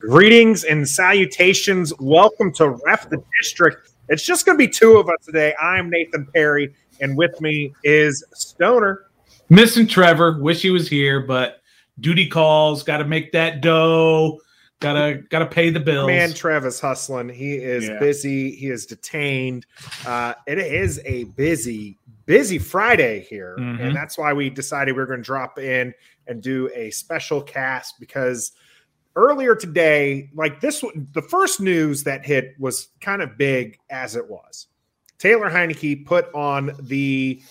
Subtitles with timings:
[0.00, 1.90] Greetings and salutations.
[1.98, 3.92] Welcome to Ref the District.
[4.10, 5.54] It's just going to be two of us today.
[5.58, 9.06] I'm Nathan Perry, and with me is Stoner.
[9.48, 10.38] Missing Trevor.
[10.38, 11.62] Wish he was here, but
[11.98, 12.82] duty calls.
[12.82, 14.38] Got to make that dough.
[14.80, 16.08] Gotta gotta pay the bills.
[16.08, 17.30] Man, Travis hustling.
[17.30, 17.98] He is yeah.
[17.98, 18.50] busy.
[18.50, 19.64] He is detained.
[20.06, 23.82] Uh, it is a busy, busy Friday here, mm-hmm.
[23.82, 25.94] and that's why we decided we are going to drop in
[26.26, 28.52] and do a special cast because
[29.16, 34.28] earlier today, like this, the first news that hit was kind of big as it
[34.28, 34.68] was.
[35.18, 37.42] Taylor Heinicke put on the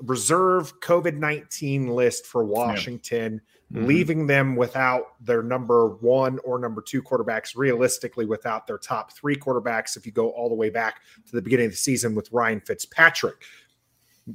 [0.00, 3.78] reserve COVID 19 list for Washington, yeah.
[3.78, 3.88] mm-hmm.
[3.88, 9.34] leaving them without their number one or number two quarterbacks, realistically, without their top three
[9.34, 12.30] quarterbacks, if you go all the way back to the beginning of the season with
[12.30, 13.42] Ryan Fitzpatrick.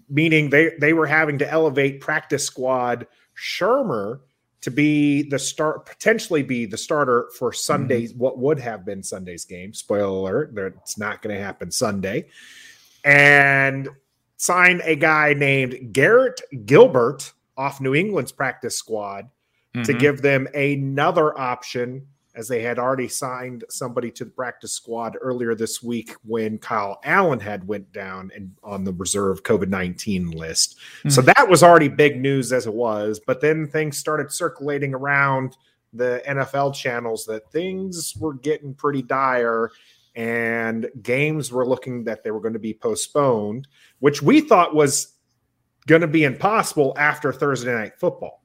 [0.09, 3.05] Meaning they, they were having to elevate practice squad
[3.37, 4.21] Shurmur
[4.63, 8.20] to be the start, potentially be the starter for Sunday's mm-hmm.
[8.20, 9.73] what would have been Sunday's game.
[9.73, 12.29] Spoiler alert: it's not going to happen Sunday.
[13.04, 13.90] And
[14.37, 19.29] signed a guy named Garrett Gilbert off New England's practice squad
[19.76, 19.84] mm-hmm.
[19.84, 25.15] to give them another option as they had already signed somebody to the practice squad
[25.21, 30.77] earlier this week when Kyle Allen had went down and on the reserve COVID-19 list.
[30.99, 31.09] Mm-hmm.
[31.09, 35.57] So that was already big news as it was, but then things started circulating around
[35.93, 39.70] the NFL channels that things were getting pretty dire
[40.15, 43.68] and games were looking that they were going to be postponed,
[43.99, 45.13] which we thought was
[45.87, 48.43] going to be impossible after Thursday night football.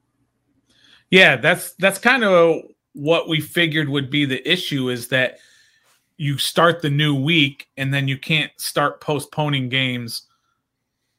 [1.10, 2.62] Yeah, that's that's kind of
[2.94, 5.38] what we figured would be the issue is that
[6.16, 10.22] you start the new week and then you can't start postponing games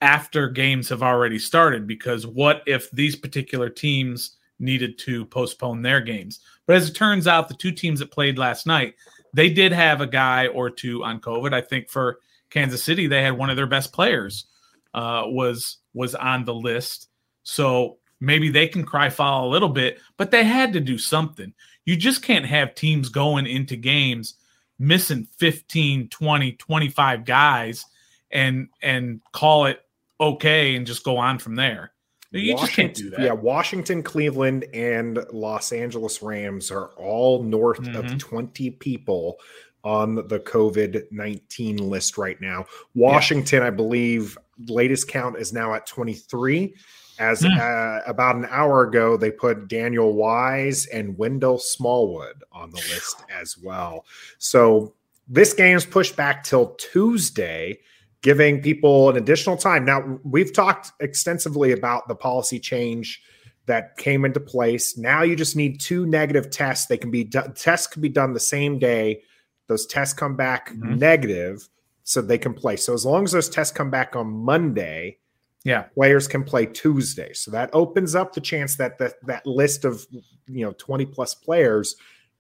[0.02, 6.02] after games have already started because what if these particular teams needed to postpone their
[6.02, 6.40] games?
[6.68, 8.96] But as it turns out the two teams that played last night
[9.34, 11.54] they did have a guy or two on covid.
[11.54, 14.46] I think for kansas city they had one of their best players
[14.94, 17.10] uh, was was on the list.
[17.44, 21.54] So maybe they can cry foul a little bit, but they had to do something.
[21.86, 24.36] You just can't have teams going into games
[24.78, 27.86] missing 15, 20, 25 guys
[28.32, 29.82] and and call it
[30.20, 31.92] okay and just go on from there.
[32.32, 33.22] You just can't do that.
[33.22, 37.96] Yeah, Washington, Cleveland, and Los Angeles Rams are all north mm-hmm.
[37.96, 39.40] of 20 people
[39.84, 42.66] on the COVID 19 list right now.
[42.94, 43.68] Washington, yeah.
[43.68, 44.38] I believe,
[44.68, 46.76] latest count is now at 23.
[47.20, 47.58] As mm.
[47.60, 53.24] uh, about an hour ago, they put Daniel Wise and Wendell Smallwood on the list
[53.30, 54.06] as well.
[54.38, 54.94] So
[55.28, 57.80] this game's pushed back till Tuesday,
[58.22, 59.84] giving people an additional time.
[59.84, 63.22] Now, we've talked extensively about the policy change
[63.66, 64.98] that came into place.
[64.98, 66.88] Now you just need two negative tests.
[66.88, 69.22] They can be tests can be done the same day.
[69.68, 70.98] Those tests come back mm-hmm.
[70.98, 71.70] negative,
[72.04, 72.78] so they can play.
[72.78, 75.20] So as long as those tests come back on Monday,
[75.64, 77.34] yeah, players can play Tuesday.
[77.34, 80.06] So that opens up the chance that that, that list of
[80.48, 81.96] you know 20 plus players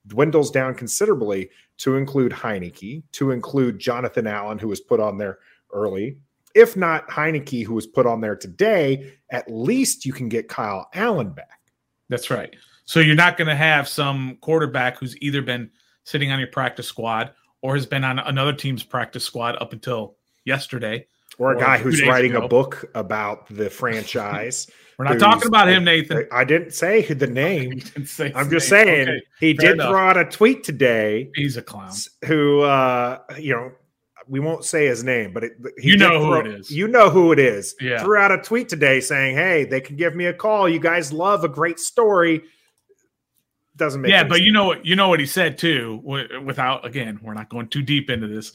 [0.07, 5.39] dwindles down considerably to include Heinicke, to include Jonathan Allen, who was put on there
[5.71, 6.17] early.
[6.55, 10.89] If not Heinicke, who was put on there today, at least you can get Kyle
[10.93, 11.59] Allen back.
[12.09, 12.55] That's right.
[12.85, 15.69] So you're not going to have some quarterback who's either been
[16.05, 17.31] sitting on your practice squad
[17.61, 21.05] or has been on another team's practice squad up until yesterday
[21.39, 22.45] or a guy who's writing ago.
[22.45, 24.67] a book about the franchise.
[24.99, 26.27] We're not talking about him, Nathan.
[26.29, 27.79] I, I didn't say the name.
[28.05, 28.85] Say I'm just name.
[28.85, 29.89] saying okay, he did enough.
[29.89, 31.31] throw out a tweet today.
[31.35, 31.93] He's a clown.
[32.25, 33.71] Who, uh, you know,
[34.27, 36.69] we won't say his name, but it, you know throw, who it is.
[36.69, 37.75] You know who it is.
[37.79, 38.03] Yeah.
[38.03, 40.67] Threw out a tweet today saying, "Hey, they can give me a call.
[40.67, 42.43] You guys love a great story."
[43.77, 44.23] Doesn't make sense.
[44.23, 44.45] yeah, but sense.
[44.45, 44.85] you know what?
[44.85, 46.01] You know what he said too.
[46.43, 48.51] Without again, we're not going too deep into this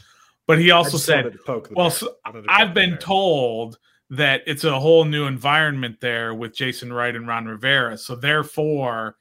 [0.47, 1.39] but he also said,
[1.71, 2.17] "Well, so
[2.49, 3.79] I've been told
[4.11, 9.17] that it's a whole new environment there with Jason Wright and Ron Rivera, so therefore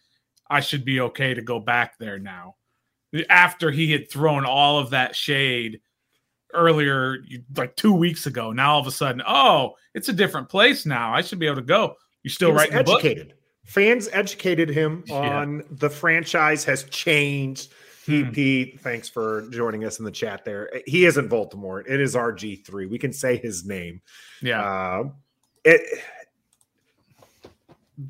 [0.49, 2.55] I should be okay to go back there now."
[3.29, 5.79] After he had thrown all of that shade
[6.53, 7.17] earlier,
[7.55, 11.13] like two weeks ago, now all of a sudden, oh, it's a different place now.
[11.13, 11.95] I should be able to go.
[12.23, 13.33] You still writing educated.
[13.65, 15.63] Fans educated him on yeah.
[15.71, 17.71] the franchise has changed
[18.05, 18.31] Hmm.
[18.31, 20.69] Pete, thanks for joining us in the chat there.
[20.85, 21.83] He isn't Voldemort.
[21.87, 22.89] It is RG3.
[22.89, 24.01] We can say his name.
[24.41, 24.61] Yeah.
[24.61, 25.09] Uh,
[25.63, 26.01] it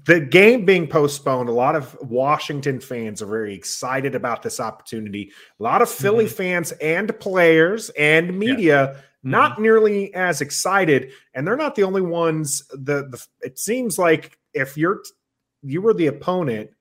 [0.05, 5.31] the game being postponed, a lot of Washington fans are very excited about this opportunity.
[5.59, 6.33] A lot of Philly mm-hmm.
[6.33, 8.87] fans and players and media yeah.
[8.87, 9.29] mm-hmm.
[9.29, 12.63] not nearly as excited, and they're not the only ones.
[12.71, 15.03] The, the it seems like if you're
[15.61, 16.71] you were the opponent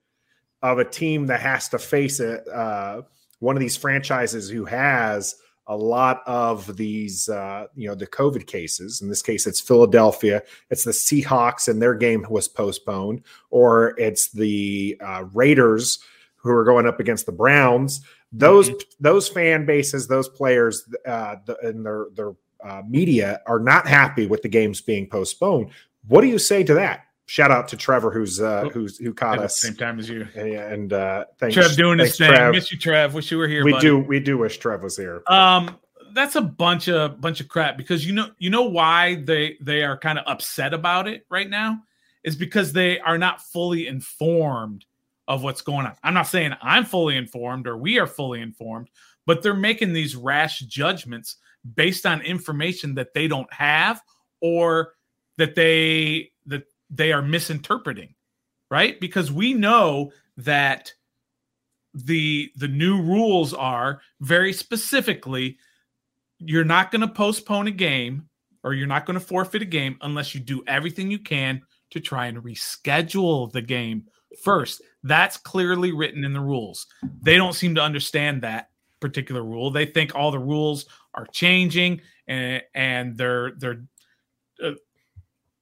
[0.63, 3.01] of a team that has to face a, uh,
[3.39, 5.35] one of these franchises who has
[5.67, 9.01] a lot of these, uh, you know, the COVID cases.
[9.01, 10.41] In this case, it's Philadelphia.
[10.69, 15.99] It's the Seahawks, and their game was postponed, or it's the uh, Raiders
[16.37, 18.01] who are going up against the Browns.
[18.31, 18.79] Those mm-hmm.
[18.99, 22.33] those fan bases, those players, uh, the, and their their
[22.63, 25.71] uh, media are not happy with the games being postponed.
[26.07, 27.05] What do you say to that?
[27.25, 30.27] Shout out to Trevor, who's uh, who's who caught us same time as you.
[30.35, 32.29] And, uh, thanks, Trev doing his thing.
[32.29, 32.53] Trev.
[32.53, 33.13] Miss you, Trev.
[33.13, 33.63] Wish you were here.
[33.63, 33.87] We buddy.
[33.87, 33.99] do.
[33.99, 35.23] We do wish Trev was here.
[35.27, 35.77] Um,
[36.13, 39.83] that's a bunch of bunch of crap because you know you know why they they
[39.83, 41.81] are kind of upset about it right now
[42.23, 44.85] is because they are not fully informed
[45.27, 45.95] of what's going on.
[46.03, 48.89] I'm not saying I'm fully informed or we are fully informed,
[49.25, 51.37] but they're making these rash judgments
[51.75, 54.01] based on information that they don't have
[54.41, 54.93] or
[55.37, 56.31] that they
[56.93, 58.13] they are misinterpreting,
[58.69, 58.99] right?
[58.99, 60.93] Because we know that
[61.93, 65.57] the the new rules are very specifically
[66.39, 68.27] you're not going to postpone a game
[68.63, 71.61] or you're not going to forfeit a game unless you do everything you can
[71.91, 74.03] to try and reschedule the game
[74.43, 74.81] first.
[75.03, 76.87] That's clearly written in the rules.
[77.21, 78.69] They don't seem to understand that
[78.99, 79.69] particular rule.
[79.69, 83.83] They think all the rules are changing and and they're they're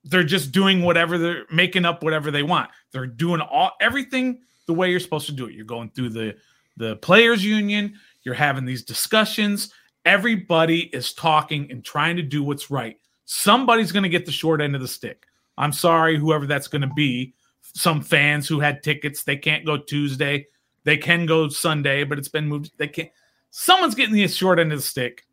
[0.04, 2.70] they're just doing whatever they're making up whatever they want.
[2.92, 5.54] They're doing all everything the way you're supposed to do it.
[5.54, 6.36] You're going through the
[6.78, 9.74] the players union, you're having these discussions,
[10.06, 12.98] everybody is talking and trying to do what's right.
[13.26, 15.26] Somebody's going to get the short end of the stick.
[15.58, 17.34] I'm sorry whoever that's going to be.
[17.74, 20.48] Some fans who had tickets, they can't go Tuesday.
[20.84, 22.72] They can go Sunday, but it's been moved.
[22.78, 23.10] They can't.
[23.52, 25.26] Someone's getting the short end of the stick.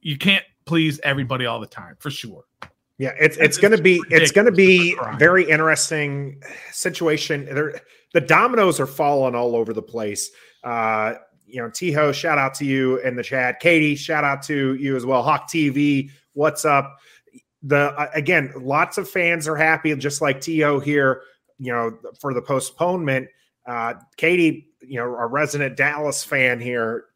[0.00, 2.44] You can't please everybody all the time, for sure.
[3.02, 6.40] Yeah, it's it's, going to be it's going to be very interesting
[6.70, 7.46] situation.
[7.46, 7.80] There,
[8.14, 10.30] the dominoes are falling all over the place.
[10.62, 11.14] Uh,
[11.44, 13.58] you know, Tiho, shout out to you in the chat.
[13.58, 15.24] Katie, shout out to you as well.
[15.24, 16.96] Hawk TV, what's up?
[17.64, 21.22] The uh, again, lots of fans are happy, just like Tiho here.
[21.58, 23.26] You know, for the postponement.
[23.66, 27.06] Uh, Katie, you know, a resident Dallas fan here,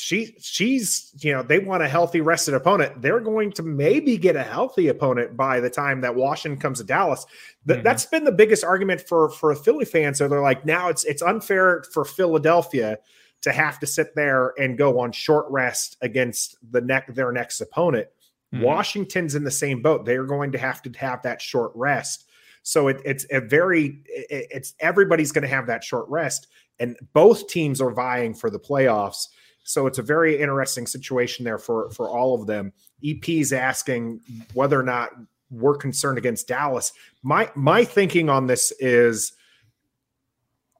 [0.00, 3.02] she she's you know they want a healthy rested opponent.
[3.02, 6.84] They're going to maybe get a healthy opponent by the time that washington comes to
[6.84, 7.26] dallas.
[7.66, 7.84] Th- mm-hmm.
[7.84, 11.22] that's been the biggest argument for for philly fan so they're like now it's it's
[11.22, 12.98] unfair for philadelphia
[13.42, 17.60] to have to sit there and go on short rest against the neck their next
[17.60, 18.08] opponent.
[18.52, 18.64] Mm-hmm.
[18.64, 20.04] washington's in the same boat.
[20.04, 22.26] They're going to have to have that short rest.
[22.62, 26.48] So it, it's a very it, it's everybody's going to have that short rest
[26.80, 29.28] and both teams are vying for the playoffs
[29.62, 32.72] so it's a very interesting situation there for for all of them.
[33.06, 34.20] EP's asking
[34.54, 35.10] whether or not
[35.50, 36.92] we're concerned against Dallas.
[37.22, 39.32] My my thinking on this is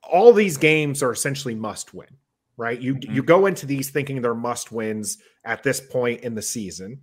[0.03, 2.09] all these games are essentially must win,
[2.57, 2.81] right?
[2.81, 3.15] You mm-hmm.
[3.15, 7.01] you go into these thinking they're must wins at this point in the season.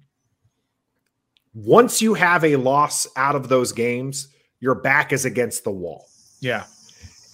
[1.53, 4.27] Once you have a loss out of those games,
[4.59, 6.06] your back is against the wall.
[6.39, 6.65] Yeah.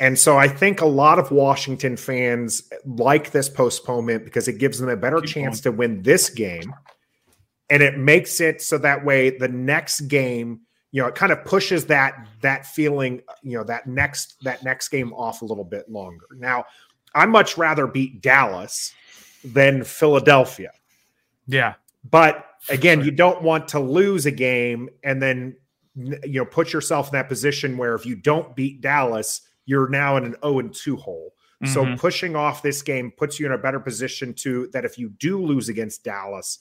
[0.04, 4.78] And so I think a lot of Washington fans like this postponement because it gives
[4.78, 5.74] them a better Keep chance going.
[5.74, 6.74] to win this game.
[7.70, 10.60] And it makes it so that way the next game,
[10.92, 14.90] you know, it kind of pushes that that feeling, you know, that next that next
[14.90, 16.26] game off a little bit longer.
[16.36, 16.66] Now,
[17.16, 18.94] I much rather beat Dallas
[19.46, 20.72] than Philadelphia.
[21.48, 21.76] Yeah.
[22.12, 25.56] But again, you don't want to lose a game and then
[25.96, 30.18] you know put yourself in that position where if you don't beat Dallas, you're now
[30.18, 31.34] in an 0 and 2 hole.
[31.64, 31.74] Mm-hmm.
[31.74, 35.10] So pushing off this game puts you in a better position to that if you
[35.10, 36.60] do lose against Dallas,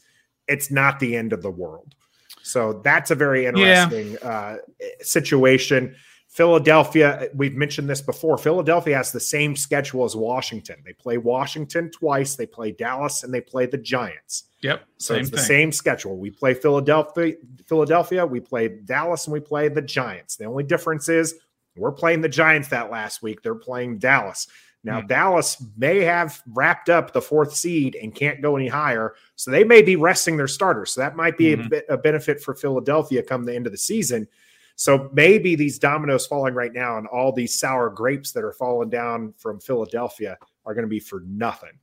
[0.48, 1.94] it's not the end of the world.
[2.42, 4.28] So that's a very interesting yeah.
[4.28, 4.56] uh,
[5.00, 5.94] situation.
[6.28, 8.38] Philadelphia, we've mentioned this before.
[8.38, 10.76] Philadelphia has the same schedule as Washington.
[10.84, 14.44] They play Washington twice, they play Dallas, and they play the Giants.
[14.62, 14.82] Yep.
[14.96, 15.46] So it's the thing.
[15.46, 16.16] same schedule.
[16.16, 17.34] We play Philadelphia,
[17.66, 20.36] Philadelphia, we play Dallas, and we play the Giants.
[20.36, 21.34] The only difference is
[21.76, 23.42] we're playing the Giants that last week.
[23.42, 24.46] They're playing Dallas.
[24.84, 25.06] Now, mm-hmm.
[25.06, 29.14] Dallas may have wrapped up the fourth seed and can't go any higher.
[29.36, 30.92] So they may be resting their starters.
[30.92, 31.66] So that might be mm-hmm.
[31.66, 34.26] a, bit, a benefit for Philadelphia come the end of the season.
[34.74, 38.90] So maybe these dominoes falling right now and all these sour grapes that are falling
[38.90, 41.78] down from Philadelphia are going to be for nothing.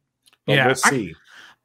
[0.45, 1.15] But yeah, we'll see.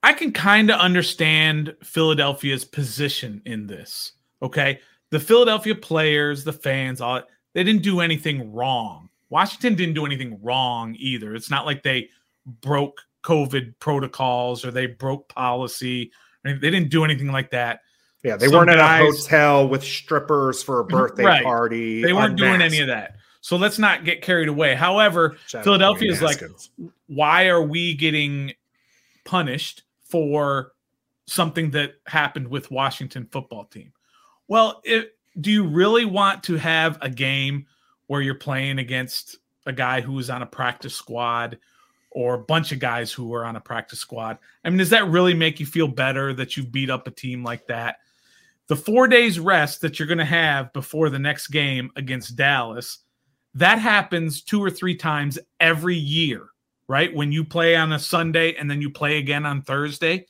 [0.02, 4.12] I, I can kind of understand Philadelphia's position in this.
[4.42, 4.80] Okay.
[5.10, 7.22] The Philadelphia players, the fans, all
[7.54, 9.08] they didn't do anything wrong.
[9.30, 11.34] Washington didn't do anything wrong either.
[11.34, 12.10] It's not like they
[12.60, 16.12] broke COVID protocols or they broke policy.
[16.44, 17.80] I mean, they didn't do anything like that.
[18.22, 21.42] Yeah, they Some weren't guys, at a hotel with strippers for a birthday right.
[21.42, 22.02] party.
[22.02, 22.58] They weren't unmasked.
[22.58, 23.16] doing any of that.
[23.40, 24.74] So let's not get carried away.
[24.74, 26.42] However, Shout Philadelphia is like,
[27.08, 28.54] why are we getting
[29.26, 30.72] punished for
[31.26, 33.92] something that happened with Washington football team?
[34.48, 37.66] Well, it, do you really want to have a game
[38.06, 41.58] where you're playing against a guy who is on a practice squad
[42.10, 44.38] or a bunch of guys who are on a practice squad?
[44.64, 47.42] I mean, does that really make you feel better that you beat up a team
[47.42, 47.96] like that?
[48.68, 53.00] The four days rest that you're going to have before the next game against Dallas,
[53.54, 56.46] that happens two or three times every year,
[56.88, 57.14] right?
[57.14, 60.26] When you play on a Sunday and then you play again on Thursday.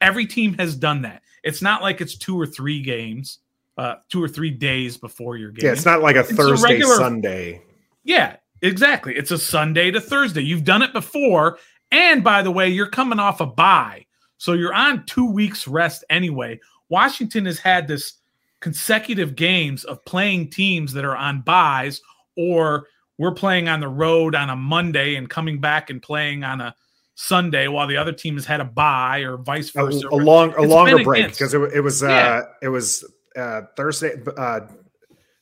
[0.00, 1.22] Every team has done that.
[1.42, 3.38] It's not like it's two or three games
[3.76, 5.66] uh, two or three days before your game.
[5.66, 7.62] Yeah, it's not like a it's Thursday, a regular, Sunday.
[8.04, 9.14] Yeah, exactly.
[9.16, 10.42] It's a Sunday to Thursday.
[10.42, 11.58] You've done it before.
[11.92, 14.06] And by the way, you're coming off a bye.
[14.38, 16.60] So you're on two weeks rest anyway.
[16.88, 18.14] Washington has had this
[18.60, 22.00] consecutive games of playing teams that are on buys,
[22.36, 22.86] or
[23.18, 26.74] we're playing on the road on a Monday and coming back and playing on a
[27.14, 30.06] Sunday while the other team has had a bye or vice versa.
[30.08, 32.08] A, a long, a longer break because it, it, was, yeah.
[32.08, 33.04] uh, it was
[33.36, 34.14] uh, Thursday.
[34.36, 34.60] Uh,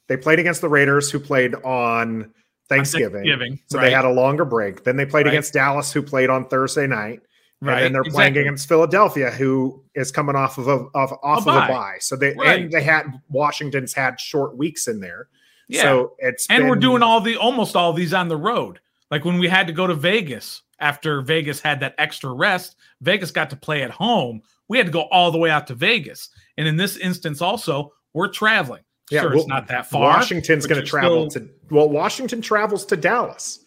[0.08, 2.32] they played against the Raiders, who played on
[2.68, 3.24] Thanksgiving.
[3.24, 3.86] Thanksgiving so right.
[3.86, 4.84] they had a longer break.
[4.84, 5.32] Then they played right.
[5.32, 7.20] against Dallas, who played on Thursday night.
[7.60, 7.76] Right.
[7.76, 8.32] And then they're exactly.
[8.32, 11.66] playing against Philadelphia, who is coming off of a of, off a of bye.
[11.66, 11.96] a bye.
[12.00, 12.60] So they right.
[12.60, 15.28] and they had Washington's had short weeks in there.
[15.68, 15.82] Yeah.
[15.82, 18.80] So it's and been, we're doing all the almost all these on the road.
[19.10, 23.30] Like when we had to go to Vegas after Vegas had that extra rest, Vegas
[23.30, 24.42] got to play at home.
[24.68, 26.28] We had to go all the way out to Vegas.
[26.58, 28.82] And in this instance, also, we're traveling.
[29.10, 30.02] Yeah, sure, well, it's not that far.
[30.02, 31.46] Washington's going to travel still...
[31.46, 33.64] to well, Washington travels to Dallas.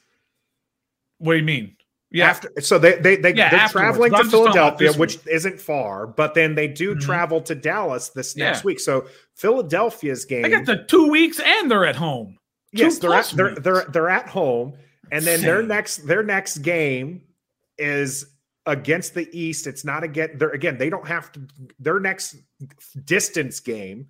[1.17, 1.75] What do you mean?
[2.11, 2.29] Yeah.
[2.29, 6.55] After so they they, they yeah, they're traveling to Philadelphia, which isn't far, but then
[6.55, 6.99] they do mm-hmm.
[7.01, 8.65] travel to Dallas this next yeah.
[8.65, 8.79] week.
[8.79, 10.43] So Philadelphia's game.
[10.43, 12.37] They got the two weeks and they're at home.
[12.71, 14.73] Yes, they they're at, they're, they're they're at home,
[15.11, 15.47] and then Same.
[15.47, 17.23] their next their next game
[17.77, 18.25] is
[18.65, 19.67] against the East.
[19.67, 20.31] It's not again.
[20.35, 20.77] They're again.
[20.77, 21.41] They don't have to.
[21.79, 22.37] Their next
[23.05, 24.07] distance game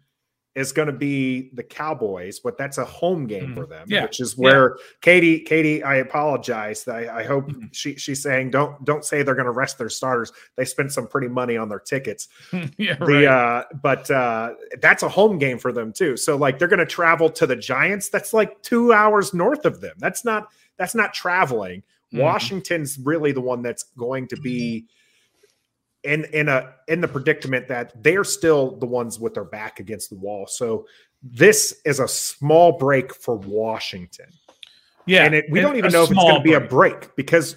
[0.58, 3.86] is going to be the Cowboys, but that's a home game mm for them.
[3.88, 4.04] Yeah.
[4.04, 4.84] which is where yeah.
[5.02, 5.40] Katie.
[5.40, 6.88] Katie, I apologize.
[6.88, 9.90] I, I hope mm she she's saying don't don't say they're going to rest their
[9.90, 10.32] starters.
[10.56, 12.28] They spent some pretty money on their tickets.
[12.78, 13.26] yeah, the, right.
[13.26, 16.18] Uh, but uh, that's a home game for them too.
[16.18, 18.10] So like they're going to travel to the Giants.
[18.10, 19.96] That's like two hours north of them.
[20.00, 21.82] That's not that's not traveling.
[22.14, 22.20] Mm-hmm.
[22.20, 24.86] Washington's really the one that's going to be
[26.08, 30.10] in in a in the predicament that they're still the ones with their back against
[30.10, 30.48] the wall.
[30.48, 30.88] So
[31.22, 34.28] this is a small break for Washington.
[35.06, 37.56] Yeah, and it, we don't even know if it's going to be a break because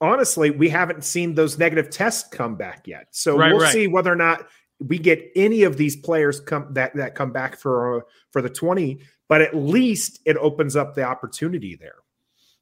[0.00, 3.06] honestly, we haven't seen those negative tests come back yet.
[3.10, 3.72] So right, we'll right.
[3.72, 4.46] see whether or not
[4.80, 8.00] we get any of these players come that that come back for uh,
[8.30, 11.96] for the 20, but at least it opens up the opportunity there.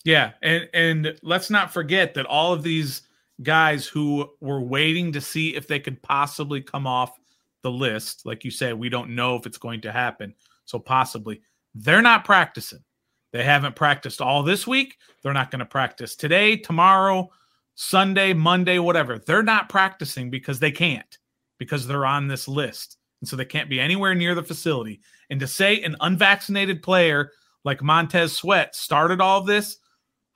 [0.04, 3.02] Yeah, and and let's not forget that all of these
[3.42, 7.18] guys who were waiting to see if they could possibly come off
[7.62, 10.34] the list, like you said, we don't know if it's going to happen.
[10.64, 11.40] So possibly
[11.74, 12.80] they're not practicing.
[13.32, 14.98] They haven't practiced all this week.
[15.22, 17.30] They're not going to practice today, tomorrow,
[17.74, 19.18] Sunday, Monday, whatever.
[19.18, 21.18] They're not practicing because they can't,
[21.58, 22.98] because they're on this list.
[23.20, 25.00] And so they can't be anywhere near the facility.
[25.30, 27.30] And to say an unvaccinated player
[27.64, 29.78] like Montez Sweat started all this,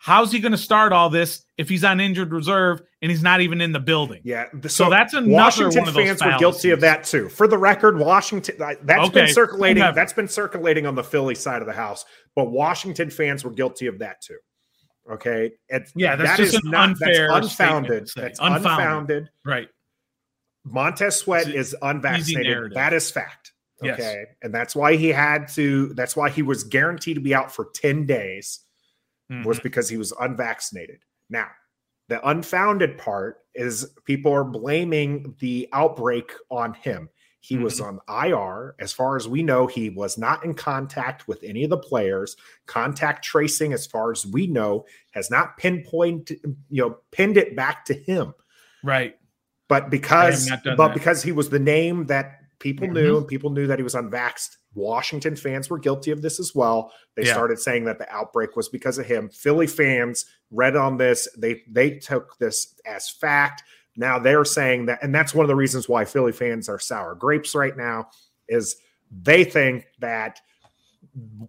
[0.07, 3.41] How's he going to start all this if he's on injured reserve and he's not
[3.41, 4.21] even in the building?
[4.23, 7.29] Yeah, so, so that's another Washington one of fans were guilty of that too.
[7.29, 9.11] For the record, Washington that's okay.
[9.25, 9.81] been circulating.
[9.81, 9.97] Whatever.
[9.97, 12.05] That's been circulating on the Philly side of the house,
[12.37, 14.37] but Washington fans were guilty of that too.
[15.11, 18.09] Okay, it's, yeah, that's that just is not, unfair, that's unfounded.
[18.15, 18.65] That's unfounded.
[18.65, 19.31] unfounded.
[19.45, 19.69] Right.
[20.63, 22.75] Montez Sweat is unvaccinated.
[22.75, 23.55] That is fact.
[23.83, 24.27] Okay, yes.
[24.41, 25.93] and that's why he had to.
[25.95, 28.61] That's why he was guaranteed to be out for ten days
[29.31, 29.47] mm-hmm.
[29.47, 31.01] was because he was unvaccinated.
[31.29, 31.49] Now,
[32.09, 37.09] the unfounded part is people are blaming the outbreak on him.
[37.41, 37.65] He mm-hmm.
[37.65, 38.75] was on IR.
[38.81, 42.37] As far as we know, he was not in contact with any of the players.
[42.67, 46.41] Contact tracing, as far as we know, has not pinpointed,
[46.71, 48.35] you know, pinned it back to him.
[48.83, 49.17] Right.
[49.69, 50.95] But because but that.
[50.95, 52.95] because he was the name that people mm-hmm.
[52.95, 56.55] knew and people knew that he was unvaxxed, Washington fans were guilty of this as
[56.55, 56.93] well.
[57.17, 57.33] They yeah.
[57.33, 59.29] started saying that the outbreak was because of him.
[59.31, 61.27] Philly fans read on this.
[61.37, 63.63] They they took this as fact.
[63.97, 67.15] Now they're saying that, and that's one of the reasons why Philly fans are sour
[67.15, 68.09] grapes right now,
[68.49, 68.77] is
[69.11, 70.41] they think that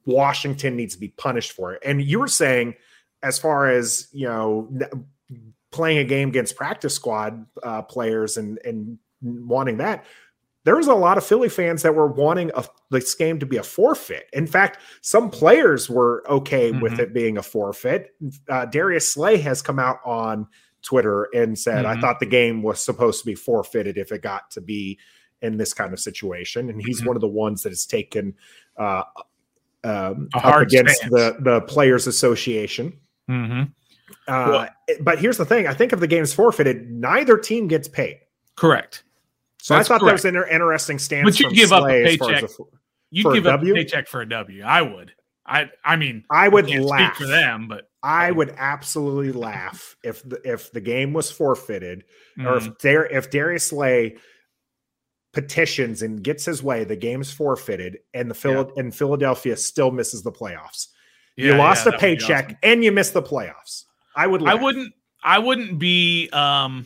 [0.05, 1.81] Washington needs to be punished for it.
[1.85, 2.75] And you were saying,
[3.21, 4.69] as far as you know,
[5.71, 10.05] playing a game against practice squad uh, players and and wanting that
[10.67, 13.55] there was a lot of Philly fans that were wanting a, this game to be
[13.55, 14.25] a forfeit.
[14.33, 16.81] In fact, some players were okay mm-hmm.
[16.81, 18.13] with it being a forfeit.
[18.49, 20.45] Uh, Darius Slay has come out on
[20.81, 21.97] Twitter and said, mm-hmm.
[21.97, 24.99] "I thought the game was supposed to be forfeited if it got to be
[25.41, 27.07] in this kind of situation." And he's mm-hmm.
[27.07, 28.35] one of the ones that has taken
[28.75, 29.03] uh,
[29.85, 31.13] um, up against stance.
[31.13, 32.91] the the Players Association.
[33.31, 33.71] Mm-hmm.
[34.27, 34.69] Uh, well,
[34.99, 38.19] but here's the thing: I think if the game is forfeited, neither team gets paid.
[38.57, 39.03] Correct.
[39.67, 40.23] So I thought correct.
[40.23, 41.25] that was an interesting stance.
[41.25, 42.41] But you give up a paycheck.
[42.41, 42.49] A,
[43.11, 44.63] you give up a paycheck for a W.
[44.63, 45.11] I would.
[45.45, 50.39] I I mean, I would laugh for them, but I would absolutely laugh if the
[50.49, 52.05] if the game was forfeited,
[52.39, 52.45] mm.
[52.45, 52.79] or if mm.
[52.79, 54.15] Dar- if Darius Slay
[55.33, 58.81] petitions and gets his way, the game's forfeited, and the Phil- yeah.
[58.81, 60.87] and Philadelphia still misses the playoffs.
[61.35, 62.57] Yeah, you lost yeah, a paycheck awesome.
[62.63, 63.83] and you missed the playoffs.
[64.15, 64.41] I would.
[64.41, 64.57] Laugh.
[64.57, 64.93] I wouldn't.
[65.21, 66.29] I wouldn't be.
[66.29, 66.85] um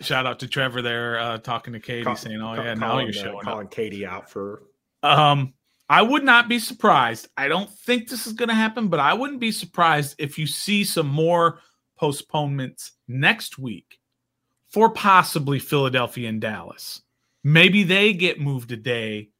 [0.00, 3.12] Shout out to Trevor there, uh, talking to Katie, call, saying, "Oh yeah, now you're
[3.12, 3.72] showing calling up.
[3.72, 4.62] Katie out for."
[5.02, 5.54] Um,
[5.88, 7.28] I would not be surprised.
[7.36, 10.46] I don't think this is going to happen, but I wouldn't be surprised if you
[10.46, 11.60] see some more
[11.96, 13.98] postponements next week
[14.68, 17.02] for possibly Philadelphia and Dallas.
[17.42, 19.30] Maybe they get moved a day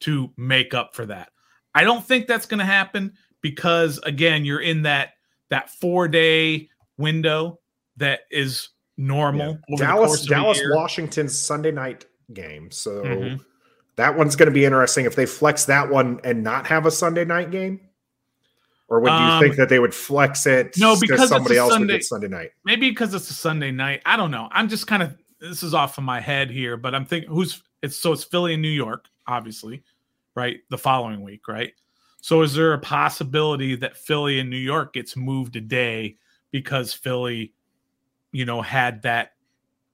[0.00, 1.30] to make up for that.
[1.74, 5.10] I don't think that's going to happen because again, you're in that
[5.48, 7.60] that four day window
[7.96, 9.58] that is normal.
[9.68, 9.76] Yeah.
[9.76, 12.70] Dallas, Dallas, Washington's Sunday night game.
[12.70, 13.36] So mm-hmm.
[13.96, 16.90] that one's going to be interesting if they flex that one and not have a
[16.90, 17.80] Sunday night game.
[18.88, 20.76] Or would you um, think that they would flex it?
[20.78, 22.50] No, because somebody else Sunday, would get Sunday night.
[22.64, 24.02] Maybe because it's a Sunday night.
[24.04, 24.48] I don't know.
[24.52, 27.62] I'm just kind of this is off of my head here, but I'm thinking who's
[27.82, 29.82] it's so it's Philly and New York, obviously,
[30.34, 30.60] right?
[30.68, 31.72] The following week, right?
[32.20, 36.16] So is there a possibility that Philly and New York gets moved a day
[36.50, 37.52] because Philly
[38.34, 39.32] you know, had that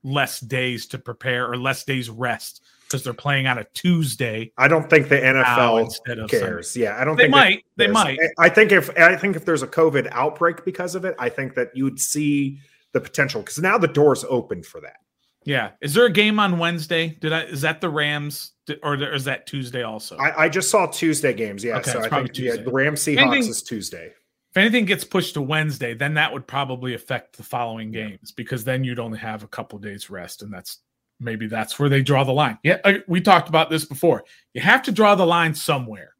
[0.02, 4.50] less days to prepare or less days rest because they're playing on a Tuesday.
[4.56, 5.90] I don't think the NFL
[6.28, 6.70] cares.
[6.72, 6.86] Sunday.
[6.86, 7.18] Yeah, I don't.
[7.18, 7.64] Think they think might.
[7.76, 8.18] They might.
[8.38, 11.54] I think if I think if there's a COVID outbreak because of it, I think
[11.54, 12.58] that you'd see
[12.92, 14.96] the potential because now the door's open for that.
[15.44, 15.70] Yeah.
[15.80, 17.08] Is there a game on Wednesday?
[17.20, 17.42] Did I?
[17.42, 18.52] Is that the Rams
[18.82, 20.16] or is that Tuesday also?
[20.16, 21.62] I, I just saw Tuesday games.
[21.62, 21.78] Yeah.
[21.78, 22.58] Okay, so I think Tuesday.
[22.58, 24.12] yeah, the Rams Seahawks Anything, is Tuesday
[24.50, 28.64] if anything gets pushed to Wednesday, then that would probably affect the following games because
[28.64, 30.78] then you'd only have a couple days rest, and that's
[31.20, 32.58] maybe that's where they draw the line.
[32.64, 34.24] Yeah, uh, we talked about this before.
[34.54, 36.14] You have to draw the line somewhere,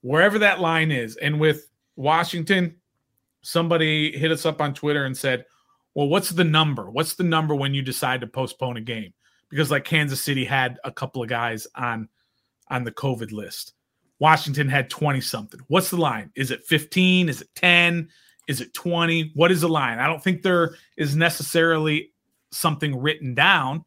[0.00, 1.16] wherever that line is.
[1.16, 2.76] And with Washington,
[3.42, 5.44] somebody hit us up on Twitter and said,
[5.94, 6.90] "Well, what's the number?
[6.90, 9.14] What's the number when you decide to postpone a game?"
[9.50, 12.08] Because like Kansas City had a couple of guys on
[12.70, 13.74] on the COVID list.
[14.22, 15.58] Washington had 20 something.
[15.66, 16.30] What's the line?
[16.36, 17.28] Is it 15?
[17.28, 18.08] Is it 10?
[18.46, 19.32] Is it 20?
[19.34, 19.98] What is the line?
[19.98, 22.12] I don't think there is necessarily
[22.52, 23.84] something written down,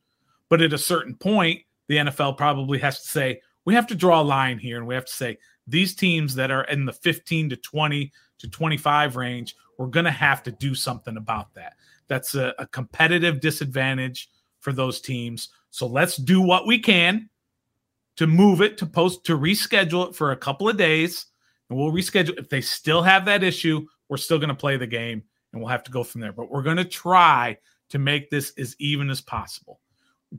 [0.49, 4.21] but at a certain point, the NFL probably has to say, we have to draw
[4.21, 7.51] a line here and we have to say, these teams that are in the 15
[7.51, 11.75] to 20 to 25 range, we're going to have to do something about that.
[12.09, 15.47] That's a, a competitive disadvantage for those teams.
[15.69, 17.29] So let's do what we can
[18.17, 21.25] to move it to post to reschedule it for a couple of days.
[21.69, 24.87] And we'll reschedule if they still have that issue we're still going to play the
[24.87, 26.31] game and we'll have to go from there.
[26.31, 27.57] But we're going to try
[27.89, 29.79] to make this as even as possible.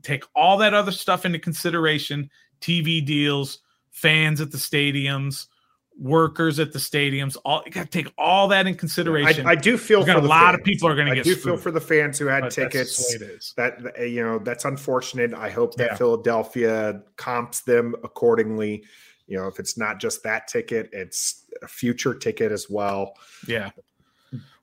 [0.03, 3.59] Take all that other stuff into consideration tv deals
[3.91, 5.47] fans at the stadiums
[5.99, 7.37] workers at the stadiums.
[7.43, 9.45] All you got to take all that in consideration.
[9.45, 10.59] I, I do feel for a lot fans.
[10.59, 11.21] of people are going to get.
[11.21, 13.53] I do screwed, feel for the fans who had tickets.
[13.55, 15.33] That you know that's unfortunate.
[15.33, 15.95] I hope that yeah.
[15.95, 18.83] Philadelphia comps them accordingly.
[19.27, 23.13] You know, if it's not just that ticket, it's a future ticket as well.
[23.47, 23.71] Yeah,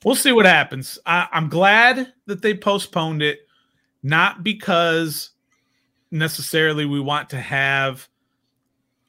[0.04, 0.98] we'll see what happens.
[1.04, 3.40] I, I'm glad that they postponed it,
[4.02, 5.30] not because
[6.10, 8.08] necessarily we want to have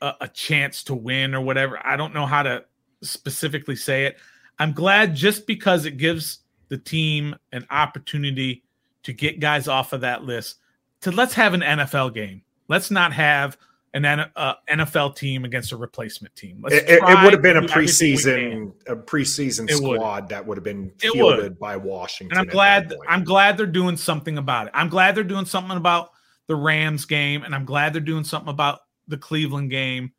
[0.02, 1.80] a, a chance to win or whatever.
[1.86, 2.66] I don't know how to
[3.02, 4.18] specifically say it.
[4.60, 8.64] I'm glad just because it gives the team an opportunity
[9.04, 10.58] to get guys off of that list
[11.02, 12.42] to let's have an NFL game.
[12.68, 13.58] Let's not have
[13.94, 16.64] an uh, NFL team against a replacement team.
[16.68, 20.30] It, it, would have been a preseason a preseason it squad would.
[20.30, 22.38] that would have been fielded by Washington.
[22.38, 24.72] And I'm glad I'm glad they're doing something about it.
[24.76, 26.12] I'm glad they're doing something about
[26.48, 30.12] the Rams game, and I'm glad they're doing something about the Cleveland game,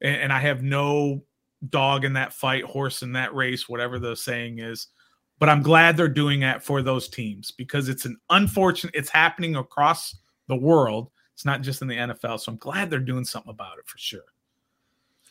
[0.00, 1.22] and, and I have no
[1.70, 4.88] dog in that fight, horse in that race, whatever the saying is.
[5.38, 8.94] But I'm glad they're doing that for those teams because it's an unfortunate.
[8.94, 10.16] It's happening across
[10.48, 11.10] the world.
[11.32, 12.40] It's not just in the NFL.
[12.40, 14.20] So I'm glad they're doing something about it for sure.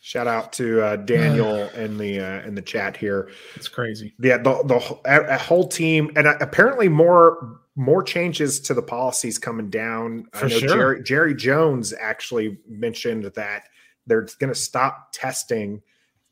[0.02, 3.30] Shout out to uh, Daniel in the uh, in the chat here.
[3.56, 4.14] It's crazy.
[4.20, 9.70] Yeah, the the whole team, and uh, apparently more more changes to the policies coming
[9.70, 10.26] down.
[10.34, 10.70] For I know sure.
[10.70, 13.64] Jerry, Jerry Jones actually mentioned that
[14.06, 15.82] they're going to stop testing.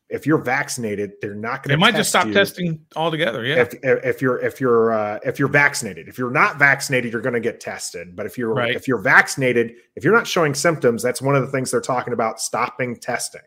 [0.09, 1.69] If you're vaccinated, they're not going to.
[1.69, 3.45] They might just stop you testing altogether.
[3.45, 3.61] Yeah.
[3.61, 7.33] If, if you're if you're uh, if you're vaccinated, if you're not vaccinated, you're going
[7.33, 8.13] to get tested.
[8.15, 8.75] But if you're Right.
[8.75, 12.11] if you're vaccinated, if you're not showing symptoms, that's one of the things they're talking
[12.13, 13.39] about stopping testing.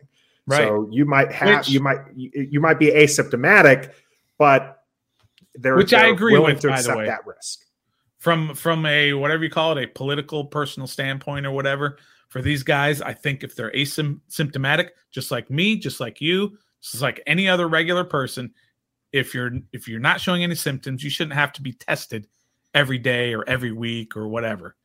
[0.47, 0.63] right.
[0.67, 3.91] So you might have Which- you might you, you might be asymptomatic,
[4.39, 4.83] but
[5.53, 7.05] they're Which I they're agree willing with, to by the accept way.
[7.05, 7.61] that risk.
[8.25, 12.63] From from a whatever you call it, a political personal standpoint or whatever, for these
[12.63, 17.47] guys, I think if they're asymptomatic, just like me, just like you, just like any
[17.47, 18.51] other regular person,
[19.11, 22.25] if you're if you're not showing any symptoms, you shouldn't have to be tested
[22.73, 24.75] every day or every week or whatever.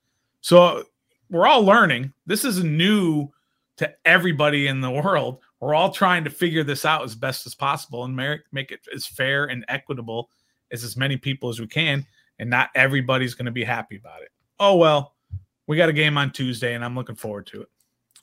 [0.43, 0.85] So
[1.31, 2.13] we're all learning.
[2.27, 3.31] This is new
[3.79, 5.39] to everybody in the world.
[5.61, 8.81] We're all trying to figure this out as best as possible and make, make it
[8.95, 10.29] as fair and equitable
[10.71, 12.05] as as many people as we can.
[12.41, 14.31] And not everybody's going to be happy about it.
[14.59, 15.15] Oh well,
[15.67, 17.69] we got a game on Tuesday, and I'm looking forward to it.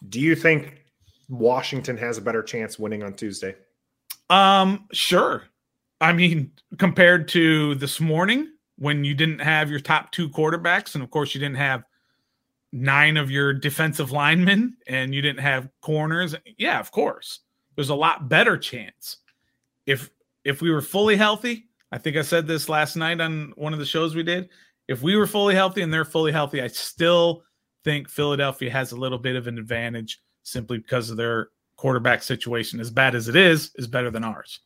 [0.10, 0.84] Do you think
[1.30, 3.56] Washington has a better chance winning on Tuesday?
[4.30, 5.44] Um, sure.
[6.02, 11.04] I mean, compared to this morning when you didn't have your top two quarterbacks, and
[11.04, 11.84] of course you didn't have
[12.72, 16.36] nine of your defensive linemen, and you didn't have corners.
[16.58, 17.40] Yeah, of course,
[17.76, 19.18] there's a lot better chance
[19.86, 20.10] if
[20.44, 21.67] if we were fully healthy.
[21.92, 24.50] I think I said this last night on one of the shows we did.
[24.88, 27.44] If we were fully healthy and they're fully healthy, I still
[27.84, 32.80] think Philadelphia has a little bit of an advantage simply because of their quarterback situation.
[32.80, 34.60] As bad as it is, is better than ours.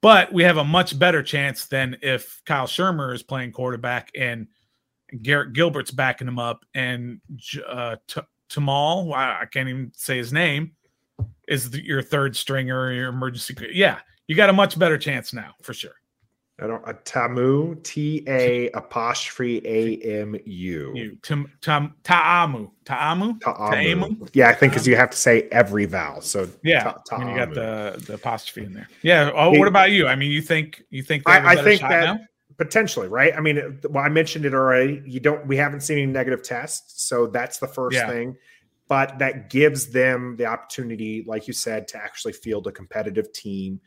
[0.00, 4.46] But we have a much better chance than if Kyle Shurmur is playing quarterback and
[5.22, 7.20] Garrett Gilbert's backing him up and
[7.66, 10.72] uh, T- Tamal, I can't even say his name,
[11.48, 13.56] is the, your third stringer your emergency.
[13.72, 15.94] Yeah, you got a much better chance now for sure.
[16.60, 16.82] I don't.
[16.88, 20.92] A Tamu, T A apostrophe A M U.
[20.94, 24.28] You Tam, Tam, Taamu Taamu Ta'amu.
[24.32, 26.20] Yeah, I think because you have to say every vowel.
[26.20, 28.88] So Yeah, Ta- when you got the the apostrophe in there.
[29.02, 29.30] Yeah.
[29.34, 30.08] Oh, what about you?
[30.08, 32.18] I mean, you think you think they have a I, I think shot that now?
[32.56, 33.32] potentially, right?
[33.36, 35.00] I mean, uh, it- well, I mentioned it already.
[35.06, 35.46] You don't.
[35.46, 38.08] We haven't seen any negative tests, so that's the first Yeah.
[38.08, 38.36] thing.
[38.88, 43.80] But that gives them the opportunity, like you said, to actually field a competitive team,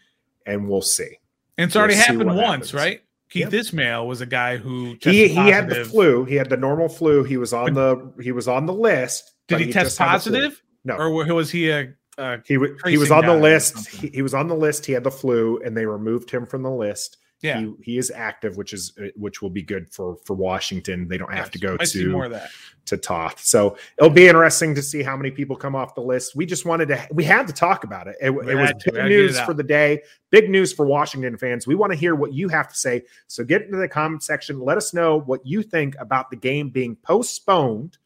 [0.45, 1.17] and we'll see.
[1.57, 2.73] And it's already We'll happened once, happens.
[2.73, 3.01] right?
[3.29, 3.53] Keith Yep.
[3.53, 6.25] Ismail was a guy who He he had the flu.
[6.25, 7.23] He had the normal flu.
[7.23, 9.31] He was on the he was on the list.
[9.47, 10.31] Did but he, test just had the flu.
[10.33, 11.93] positive, No, or was he a?
[12.17, 13.87] a he he was on the list.
[13.87, 14.85] He, he was on the list.
[14.85, 17.17] He had the flu, and they removed him from the list.
[17.41, 21.07] Yeah, He, he is active, which is uh, which will be good for for Washington.
[21.07, 21.77] They don't have to go
[22.11, 22.49] more to
[22.85, 23.39] to Toth.
[23.39, 26.35] So it'll be interesting to see how many people come off the list.
[26.35, 28.15] We just wanted to we had to talk about it.
[28.21, 28.45] It, it was to.
[28.45, 30.03] big We had to get news for the day.
[30.29, 31.65] Big news for Washington fans.
[31.65, 33.03] We want to hear what you have to say.
[33.27, 34.59] So get into the comment section.
[34.59, 37.97] Let us know what you think about the game being postponed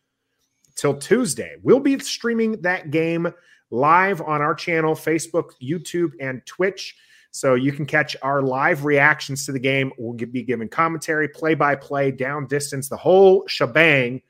[0.75, 1.57] till Tuesday.
[1.61, 3.33] We'll be streaming that game
[3.69, 6.95] live on our channel, Facebook, YouTube, and Twitch.
[7.35, 9.91] So you can catch our live reactions to the game.
[9.97, 14.21] We'll be giving commentary, play by play, down distance, the whole shebang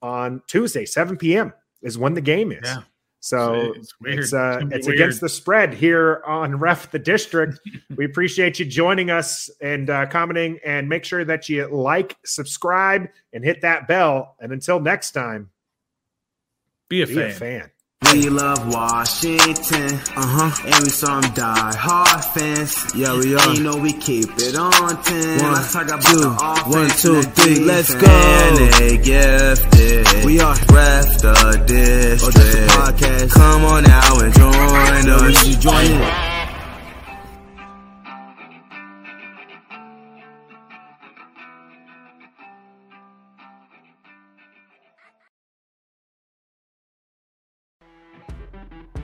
[0.00, 1.52] on Tuesday, 7 p.m.
[1.82, 2.60] is when the game is.
[2.64, 2.78] Yeah.
[3.22, 4.98] So It's it's uh, it's weird.
[4.98, 7.60] against the spread here on Ref the District.
[7.96, 13.06] we appreciate you joining us and uh, commenting, and make sure that you like, subscribe,
[13.34, 14.36] and hit that bell.
[14.40, 15.50] And until next time,
[16.88, 17.30] Be a be fan.
[17.30, 17.70] a fan.
[18.02, 22.94] We love Washington, uh huh, and we some die hard fans.
[22.94, 23.46] Yeah, we are.
[23.46, 25.42] And you know we keep it on ten.
[25.42, 28.06] One, Let's talk about two, the offense one, two, three, let's go.
[28.08, 30.24] And they gifted.
[30.24, 32.36] We are ref the district.
[32.72, 33.30] Oh, podcast.
[33.32, 35.56] Come on now and join us.
[35.58, 36.29] Join in.